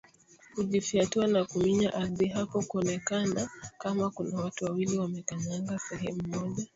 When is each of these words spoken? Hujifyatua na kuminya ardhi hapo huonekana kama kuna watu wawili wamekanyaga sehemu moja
Hujifyatua 0.55 1.27
na 1.27 1.45
kuminya 1.45 1.93
ardhi 1.93 2.27
hapo 2.27 2.63
huonekana 2.69 3.49
kama 3.77 4.09
kuna 4.09 4.37
watu 4.39 4.65
wawili 4.65 4.99
wamekanyaga 4.99 5.79
sehemu 5.79 6.27
moja 6.27 6.65